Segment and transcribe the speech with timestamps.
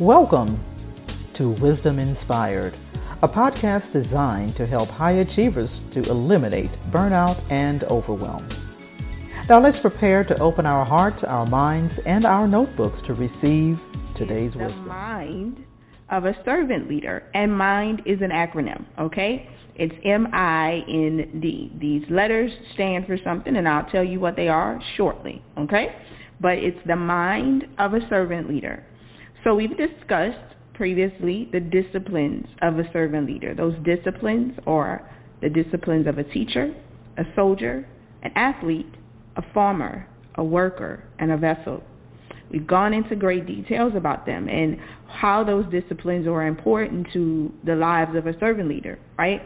[0.00, 0.58] Welcome
[1.34, 2.72] to Wisdom Inspired,
[3.22, 8.48] a podcast designed to help high achievers to eliminate burnout and overwhelm.
[9.50, 14.54] Now let's prepare to open our hearts, our minds, and our notebooks to receive today's
[14.54, 14.88] the wisdom.
[14.88, 15.66] mind
[16.08, 19.50] of a servant leader, and MIND is an acronym, okay?
[19.74, 21.72] It's M I N D.
[21.78, 25.94] These letters stand for something, and I'll tell you what they are shortly, okay?
[26.40, 28.82] But it's the mind of a servant leader.
[29.44, 33.54] So we've discussed previously the disciplines of a servant leader.
[33.54, 35.08] Those disciplines are
[35.40, 36.74] the disciplines of a teacher,
[37.16, 37.86] a soldier,
[38.22, 38.94] an athlete,
[39.36, 41.82] a farmer, a worker, and a vessel.
[42.50, 44.76] We've gone into great details about them and
[45.06, 49.40] how those disciplines are important to the lives of a servant leader, right?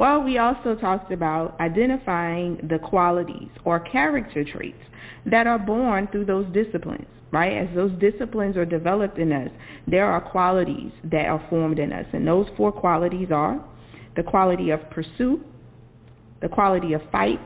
[0.00, 4.82] Well, we also talked about identifying the qualities or character traits
[5.26, 7.58] that are born through those disciplines right?
[7.58, 9.50] As those disciplines are developed in us,
[9.86, 12.04] there are qualities that are formed in us.
[12.12, 13.64] And those four qualities are
[14.16, 15.40] the quality of pursuit,
[16.42, 17.38] the quality of fight,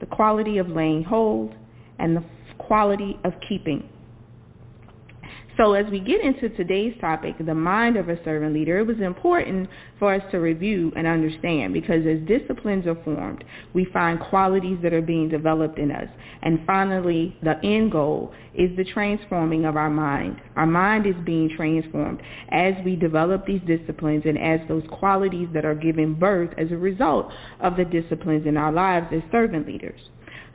[0.00, 1.54] the quality of laying hold,
[1.98, 2.24] and the
[2.56, 3.86] quality of keeping.
[5.56, 9.00] So, as we get into today's topic, the mind of a servant leader, it was
[9.00, 9.68] important
[10.00, 14.92] for us to review and understand because as disciplines are formed, we find qualities that
[14.92, 16.08] are being developed in us.
[16.42, 20.40] And finally, the end goal is the transforming of our mind.
[20.56, 25.64] Our mind is being transformed as we develop these disciplines and as those qualities that
[25.64, 27.28] are given birth as a result
[27.60, 30.00] of the disciplines in our lives as servant leaders.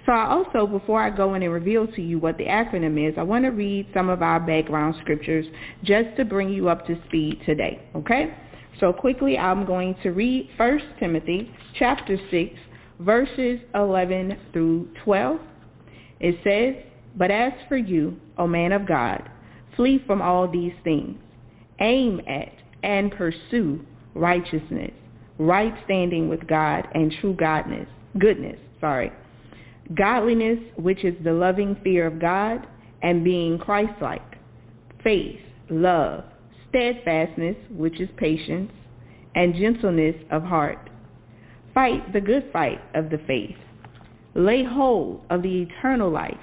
[0.09, 3.13] So I also, before I go in and reveal to you what the acronym is,
[3.15, 5.45] I want to read some of our background scriptures
[5.83, 7.79] just to bring you up to speed today.
[7.95, 8.35] Okay?
[8.80, 12.53] So quickly, I'm going to read 1 Timothy chapter 6,
[13.02, 15.41] verses 11 through 12.
[16.19, 16.83] It says,
[17.15, 19.30] But as for you, O man of God,
[19.75, 21.19] flee from all these things.
[21.81, 24.91] Aim at and pursue righteousness,
[25.37, 27.87] right standing with God, and true godness,
[28.17, 29.11] goodness, sorry
[29.98, 32.67] godliness, which is the loving fear of God,
[33.02, 34.38] and being Christ-like,
[35.04, 35.39] faith,
[35.70, 36.23] love,
[36.70, 38.72] steadfastness, which is patience,
[39.36, 40.89] and gentleness of heart.
[41.73, 43.55] Fight the good fight of the faith.
[44.36, 46.38] Lay hold of the eternal life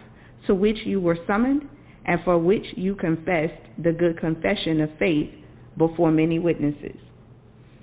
[0.47, 1.69] to which you were summoned
[2.05, 5.31] and for which you confessed the good confession of faith
[5.77, 6.97] before many witnesses.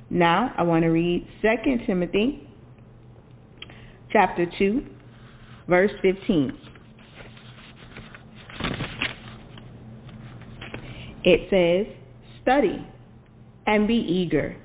[0.09, 2.49] Now I want to read 2 Timothy
[4.11, 4.85] chapter 2
[5.67, 6.57] verse 15.
[11.23, 11.93] It says,
[12.41, 12.85] Study
[13.65, 14.57] and be eager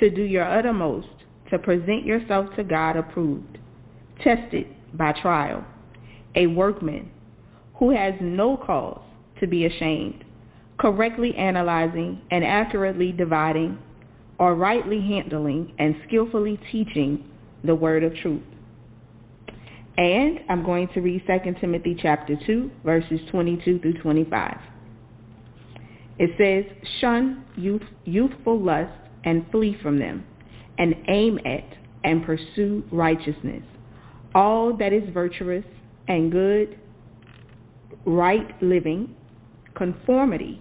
[0.00, 1.06] to do your uttermost
[1.50, 3.58] to present yourself to God approved,
[4.22, 5.64] tested by trial,
[6.34, 7.10] a workman
[7.78, 9.02] who has no cause
[9.40, 10.24] to be ashamed,
[10.78, 13.78] correctly analyzing and accurately dividing,
[14.38, 17.24] or rightly handling and skillfully teaching
[17.64, 18.42] the word of truth.
[19.96, 24.58] And I'm going to read 2 Timothy chapter 2, verses 22 through 25.
[26.18, 30.24] It says, Shun youth, youthful lusts and flee from them,
[30.78, 31.64] and aim at
[32.04, 33.62] and pursue righteousness,
[34.34, 35.64] all that is virtuous
[36.08, 36.78] and good,
[38.06, 39.14] right living,
[39.74, 40.60] conformity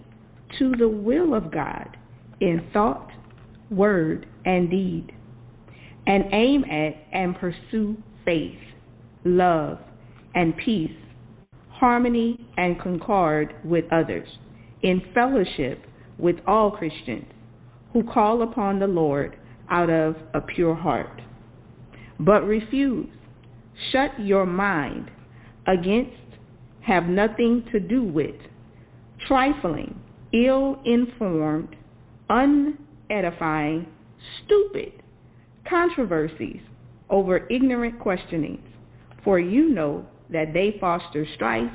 [0.59, 1.98] to the will of God
[2.42, 3.09] in thought,
[3.69, 5.13] word, and deed,
[6.06, 8.59] and aim at and pursue faith
[9.23, 9.79] love,
[10.35, 10.91] and peace,
[11.69, 14.27] harmony and concord with others,
[14.81, 15.83] in fellowship
[16.17, 17.25] with all Christians
[17.93, 19.35] who call upon the Lord
[19.69, 21.21] out of a pure heart.
[22.19, 23.09] But refuse,
[23.91, 25.11] shut your mind
[25.67, 26.15] against,
[26.81, 28.35] have nothing to do with,
[29.27, 29.99] trifling,
[30.33, 31.75] ill informed,
[32.29, 33.88] unedifying,
[34.43, 34.93] stupid
[35.67, 36.61] controversies
[37.09, 38.67] over ignorant questionings
[39.23, 41.71] for you know that they foster strife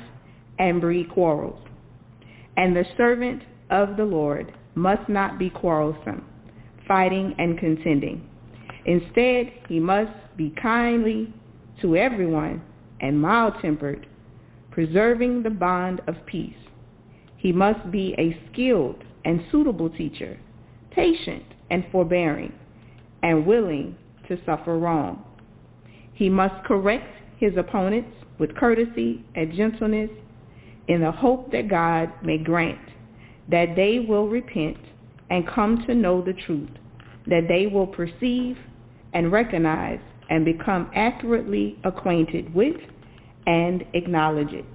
[0.59, 1.59] and breed quarrels.
[2.55, 6.25] And the servant of the Lord must not be quarrelsome,
[6.87, 8.27] fighting and contending.
[8.85, 11.33] Instead, he must be kindly
[11.81, 12.61] to everyone
[13.01, 14.07] and mild tempered,
[14.71, 16.55] preserving the bond of peace.
[17.37, 20.39] He must be a skilled and suitable teacher,
[20.91, 22.53] patient and forbearing,
[23.21, 23.95] and willing
[24.27, 25.23] to suffer wrong.
[26.13, 30.09] He must correct his opponents with courtesy and gentleness
[30.87, 32.79] in the hope that God may grant
[33.49, 34.77] that they will repent
[35.29, 36.69] and come to know the truth,
[37.27, 38.57] that they will perceive
[39.13, 39.99] and recognize
[40.29, 42.75] and become accurately acquainted with
[43.45, 44.65] and acknowledge it.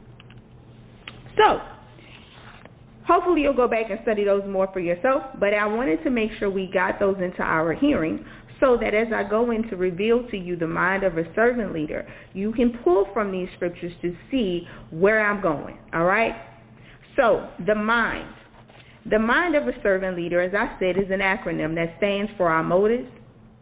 [1.37, 1.61] So,
[3.05, 6.31] Hopefully, you'll go back and study those more for yourself, but I wanted to make
[6.39, 8.25] sure we got those into our hearing
[8.63, 11.75] so that as I go in to reveal to you the mind of a servant
[11.75, 15.79] leader, you can pull from these scriptures to see where I'm going.
[15.93, 16.35] All right?
[17.17, 18.33] So, the mind.
[19.11, 22.49] The mind of a servant leader, as I said, is an acronym that stands for
[22.49, 23.09] our motives,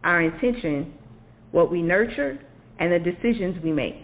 [0.05, 0.93] our intention,
[1.50, 2.38] what we nurture,
[2.79, 4.02] and the decisions we make.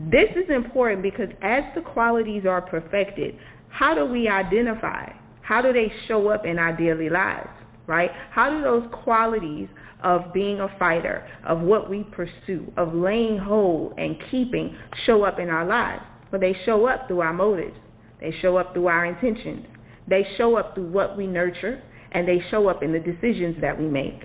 [0.00, 3.36] This is important because as the qualities are perfected,
[3.68, 5.10] how do we identify?
[5.42, 7.50] How do they show up in our daily lives?
[7.86, 8.10] Right?
[8.30, 9.68] How do those qualities
[10.02, 15.38] of being a fighter, of what we pursue, of laying hold and keeping show up
[15.38, 16.02] in our lives?
[16.32, 17.76] Well, they show up through our motives.
[18.20, 19.66] They show up through our intentions.
[20.08, 21.82] They show up through what we nurture,
[22.12, 24.24] and they show up in the decisions that we make.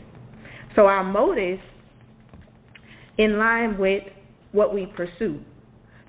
[0.76, 1.62] So our motives
[3.18, 4.04] in line with
[4.54, 5.40] what we pursue.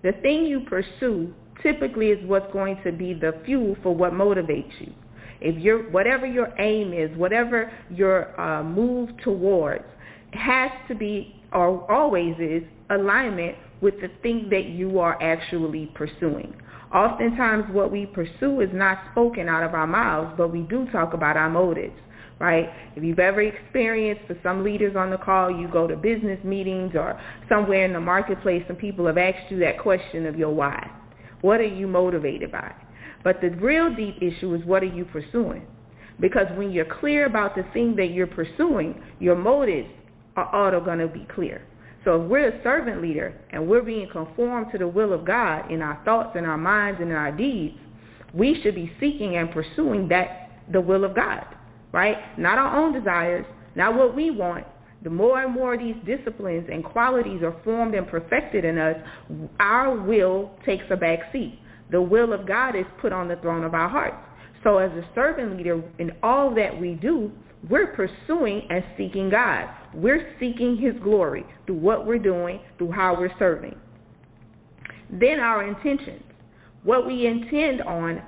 [0.03, 4.73] The thing you pursue typically is what's going to be the fuel for what motivates
[4.81, 4.93] you.
[5.41, 9.85] If you're whatever your aim is, whatever your uh, move towards,
[10.33, 16.55] has to be or always is alignment with the thing that you are actually pursuing.
[16.95, 21.15] Oftentimes, what we pursue is not spoken out of our mouths, but we do talk
[21.15, 21.97] about our motives
[22.41, 22.71] right?
[22.97, 26.93] If you've ever experienced, for some leaders on the call, you go to business meetings
[26.95, 30.91] or somewhere in the marketplace and people have asked you that question of your why.
[31.43, 32.73] What are you motivated by?
[33.23, 35.67] But the real deep issue is what are you pursuing?
[36.21, 39.89] Because when you're clear about the thing that you're pursuing, your motives
[40.37, 41.63] are auto going to be clear.
[42.05, 45.71] So if we're a servant leader and we're being conformed to the will of God
[45.71, 47.77] in our thoughts and our minds and in our deeds,
[48.33, 51.45] we should be seeking and pursuing that the will of God
[51.93, 52.17] right?
[52.39, 54.67] Not our own desires, not what we want.
[55.03, 58.97] The more and more these disciplines and qualities are formed and perfected in us,
[59.59, 61.59] our will takes a back seat.
[61.91, 64.17] The will of God is put on the throne of our hearts.
[64.63, 67.33] So, as a servant leader, in all that we do,
[67.69, 69.69] we're pursuing and seeking God.
[69.95, 73.77] We're seeking His glory through what we're doing, through how we're serving.
[75.11, 76.23] Then, our intentions.
[76.83, 78.23] What we intend on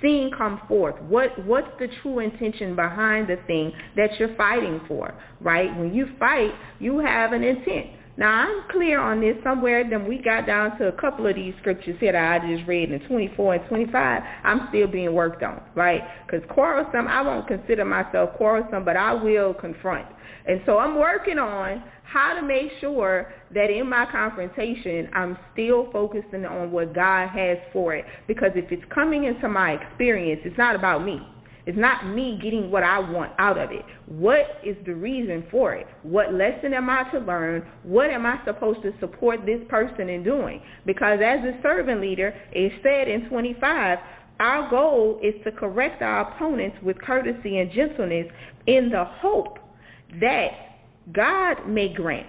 [0.00, 1.00] seeing come forth.
[1.02, 5.76] What what's the true intention behind the thing that you're fighting for, right?
[5.76, 7.86] When you fight, you have an intent.
[8.16, 9.88] Now I'm clear on this somewhere.
[9.88, 12.90] Then we got down to a couple of these scriptures here that I just read
[12.90, 14.22] in 24 and 25.
[14.44, 16.02] I'm still being worked on, right?
[16.26, 20.06] Because quarrelsome, I won't consider myself quarrelsome, but I will confront.
[20.46, 25.90] And so I'm working on how to make sure that in my confrontation, I'm still
[25.92, 28.04] focusing on what God has for it.
[28.26, 31.20] Because if it's coming into my experience, it's not about me.
[31.66, 33.84] It's not me getting what I want out of it.
[34.06, 35.86] What is the reason for it?
[36.02, 37.66] What lesson am I to learn?
[37.82, 40.62] What am I supposed to support this person in doing?
[40.86, 43.98] Because as a servant leader, it said in 25,
[44.40, 48.26] our goal is to correct our opponents with courtesy and gentleness
[48.66, 49.58] in the hope
[50.20, 50.48] that
[51.12, 52.26] God may grant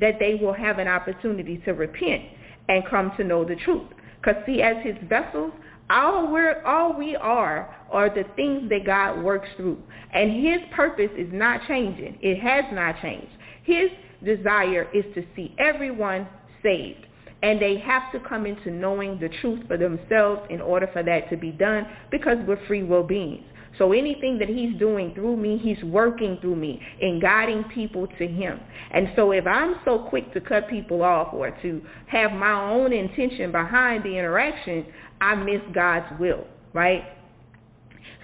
[0.00, 2.22] that they will have an opportunity to repent
[2.68, 3.88] and come to know the truth.
[4.20, 5.52] Because, see, as his vessels,
[5.90, 9.78] all, we're, all we are are the things that God works through.
[10.12, 13.32] And his purpose is not changing, it has not changed.
[13.64, 13.90] His
[14.24, 16.28] desire is to see everyone
[16.62, 17.06] saved.
[17.42, 21.28] And they have to come into knowing the truth for themselves in order for that
[21.30, 23.44] to be done because we're free will beings.
[23.78, 28.26] So anything that he's doing through me, he's working through me and guiding people to
[28.26, 28.60] him.
[28.92, 32.92] And so if I'm so quick to cut people off or to have my own
[32.92, 34.86] intention behind the interaction,
[35.20, 37.04] I miss God's will, right?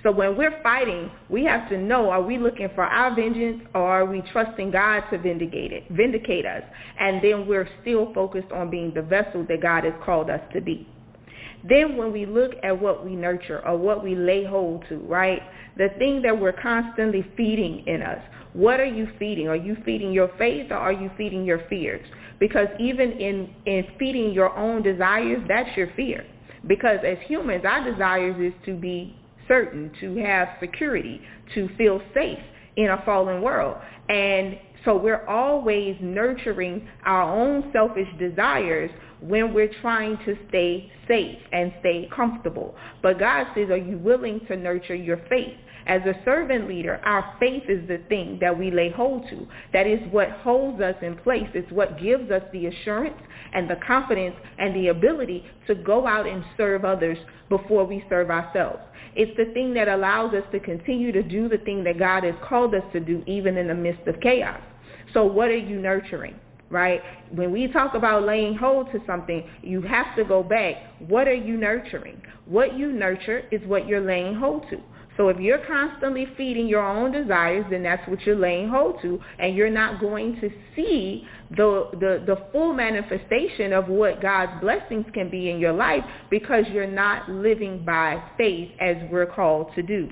[0.03, 3.83] So when we're fighting, we have to know are we looking for our vengeance or
[3.83, 6.63] are we trusting God to vindicate it, vindicate us?
[6.99, 10.61] And then we're still focused on being the vessel that God has called us to
[10.61, 10.89] be.
[11.69, 15.41] Then when we look at what we nurture or what we lay hold to, right?
[15.77, 18.23] The thing that we're constantly feeding in us.
[18.53, 19.49] What are you feeding?
[19.49, 22.05] Are you feeding your faith or are you feeding your fears?
[22.41, 26.25] Because even in, in feeding your own desires, that's your fear.
[26.67, 29.17] Because as humans, our desires is to be
[29.49, 31.21] certain, to have security,
[31.55, 32.39] to feel safe
[32.77, 33.77] in a fallen world.
[34.09, 38.91] And so we're always nurturing our own selfish desires
[39.23, 42.75] when we're trying to stay safe and stay comfortable.
[43.03, 45.57] But God says, Are you willing to nurture your faith?
[45.87, 49.47] As a servant leader, our faith is the thing that we lay hold to.
[49.73, 51.49] That is what holds us in place.
[51.55, 53.21] It's what gives us the assurance
[53.53, 58.31] and the confidence and the ability to go out and serve others before we serve
[58.31, 58.79] ourselves.
[59.17, 62.35] It's the thing that allows us to continue to do the thing that God has
[62.49, 64.61] called us to do, even in the midst of chaos.
[65.13, 66.37] So, what are you nurturing?
[66.73, 67.01] Right?
[67.31, 70.75] When we talk about laying hold to something, you have to go back.
[71.07, 72.21] What are you nurturing?
[72.47, 74.79] What you nurture is what you're laying hold to.
[75.19, 79.21] So if you're constantly feeding your own desires, then that's what you're laying hold to,
[79.39, 85.05] and you're not going to see the the, the full manifestation of what God's blessings
[85.13, 89.83] can be in your life because you're not living by faith as we're called to
[89.83, 90.09] do.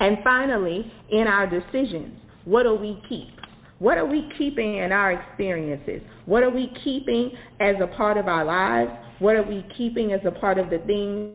[0.00, 3.35] And finally, in our decisions, what do we keep?
[3.78, 6.00] What are we keeping in our experiences?
[6.24, 7.30] What are we keeping
[7.60, 8.90] as a part of our lives?
[9.18, 11.34] What are we keeping as a part of the things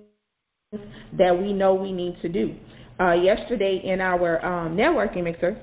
[1.18, 2.56] that we know we need to do?
[3.00, 5.62] Uh, yesterday in our um, networking mixer,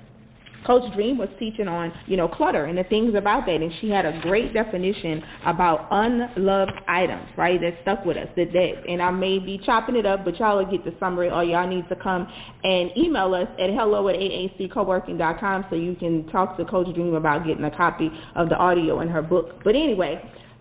[0.67, 3.91] Coach Dream was teaching on, you know, clutter and the things about that, and she
[3.91, 7.61] had a great definition about unloved items, right?
[7.61, 8.29] That stuck with us.
[8.37, 11.31] That, that and I may be chopping it up, but y'all will get the summary,
[11.31, 12.27] or y'all need to come
[12.62, 17.47] and email us at hello at aaccoworking.com so you can talk to Coach Dream about
[17.47, 19.62] getting a copy of the audio in her book.
[19.65, 20.21] But anyway,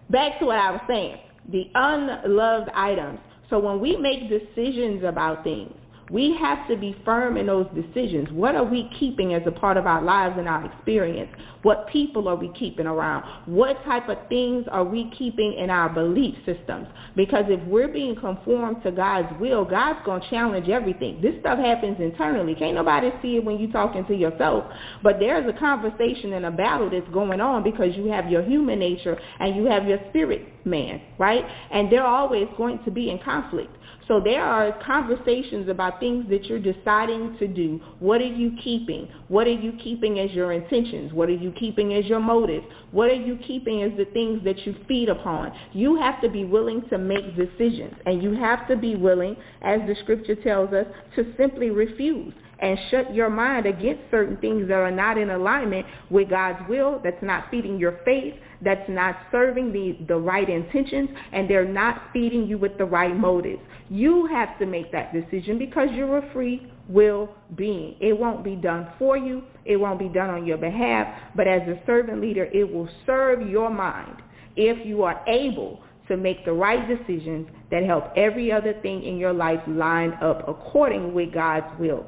[0.10, 1.18] back to what I was saying:
[1.51, 3.20] the unloved items.
[3.50, 5.74] So when we make decisions about things
[6.10, 8.30] we have to be firm in those decisions.
[8.32, 11.32] What are we keeping as a part of our lives and our experience?
[11.68, 13.26] What people are we keeping around?
[13.46, 16.88] What type of things are we keeping in our belief systems?
[17.14, 21.20] Because if we're being conformed to God's will, God's going to challenge everything.
[21.22, 22.56] This stuff happens internally.
[22.56, 24.64] Can't nobody see it when you're talking to yourself.
[25.04, 28.80] But there's a conversation and a battle that's going on because you have your human
[28.80, 31.44] nature and you have your spirit man, right?
[31.72, 33.76] And they're always going to be in conflict.
[34.08, 37.82] So there are conversations about things that you're deciding to do.
[38.00, 39.10] What are you keeping?
[39.28, 41.12] What are you keeping as your intentions?
[41.12, 42.66] What are you keeping as your motives?
[42.92, 45.52] What are you keeping as the things that you feed upon?
[45.74, 49.80] You have to be willing to make decisions, and you have to be willing, as
[49.88, 50.86] the scripture tells us,
[51.16, 55.86] to simply refuse and shut your mind against certain things that are not in alignment
[56.10, 58.34] with God's will, that's not feeding your faith,
[58.64, 63.16] that's not serving the, the right intentions, and they're not feeding you with the right
[63.16, 63.62] motives.
[63.90, 67.96] You have to make that decision because you're a free will being.
[68.00, 71.62] It won't be done for you, it won't be done on your behalf, but as
[71.63, 74.22] a servant leader, it will serve your mind
[74.56, 79.17] if you are able to make the right decisions that help every other thing in
[79.17, 82.06] your life line up according with God's will.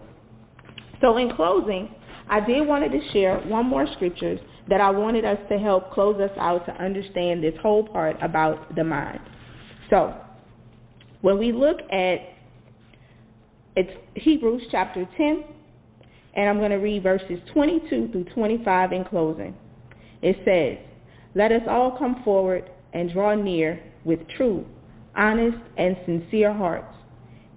[1.01, 1.89] So in closing,
[2.29, 6.19] I did wanted to share one more scriptures that I wanted us to help close
[6.21, 9.19] us out to understand this whole part about the mind.
[9.89, 10.15] So
[11.21, 12.17] when we look at
[13.79, 15.43] it's Hebrews chapter 10,
[16.35, 19.55] and I'm going to read verses 22 through 25 in closing.
[20.21, 20.85] It says,
[21.33, 24.65] Let us all come forward and draw near with true,
[25.15, 26.93] honest, and sincere hearts,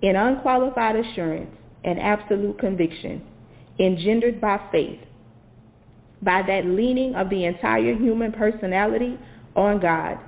[0.00, 3.26] in unqualified assurance and absolute conviction
[3.80, 5.00] engendered by faith,
[6.22, 9.18] by that leaning of the entire human personality
[9.56, 10.20] on God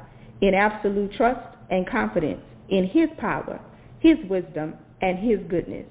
[0.43, 3.61] in absolute trust and confidence in His power,
[4.01, 5.87] His wisdom, and His goodness,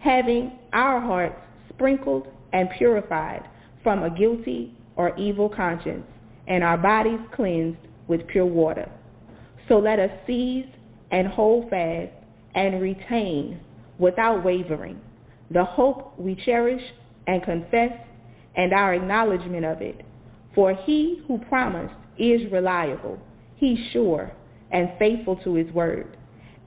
[0.00, 3.48] having our hearts sprinkled and purified
[3.82, 6.06] from a guilty or evil conscience,
[6.48, 7.78] and our bodies cleansed
[8.08, 8.90] with pure water.
[9.68, 10.66] So let us seize
[11.10, 12.12] and hold fast
[12.54, 13.60] and retain
[13.98, 15.00] without wavering
[15.50, 16.82] the hope we cherish
[17.26, 17.92] and confess,
[18.56, 20.02] and our acknowledgement of it.
[20.54, 23.18] For he who promised is reliable,
[23.56, 24.32] he's sure,
[24.70, 26.16] and faithful to his word.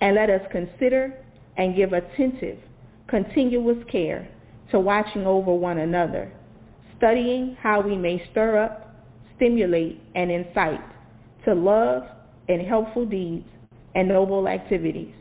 [0.01, 1.13] And let us consider
[1.59, 2.57] and give attentive,
[3.09, 4.29] continuous care
[4.71, 6.31] to watching over one another,
[6.97, 8.95] studying how we may stir up,
[9.35, 10.79] stimulate, and incite
[11.43, 12.03] to love
[12.47, 13.45] and helpful deeds
[13.93, 15.13] and noble activities,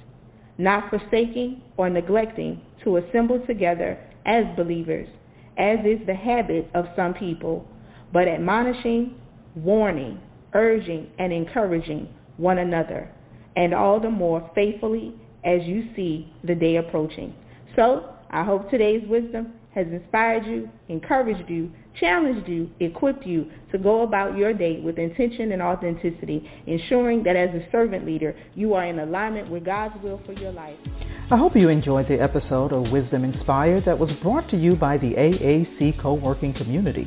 [0.59, 5.09] not forsaking or neglecting to assemble together as believers,
[5.59, 7.67] as is the habit of some people,
[8.13, 9.17] but admonishing,
[9.57, 10.21] warning,
[10.55, 13.11] urging, and encouraging one another,
[13.57, 15.13] and all the more faithfully
[15.49, 17.35] as you see the day approaching.
[17.75, 23.79] So, I hope today's wisdom has inspired you, encouraged you, challenged you, equipped you to
[23.79, 28.75] go about your day with intention and authenticity, ensuring that as a servant leader, you
[28.75, 30.77] are in alignment with God's will for your life.
[31.33, 34.99] I hope you enjoyed the episode of Wisdom Inspired that was brought to you by
[34.99, 37.07] the AAC Co-working Community,